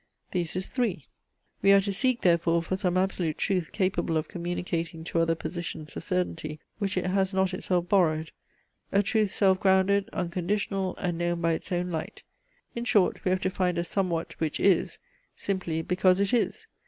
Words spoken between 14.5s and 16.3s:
is, simply because